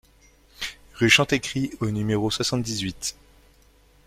[0.95, 3.15] Rue Chantecrit au numéro soixante-dix-huit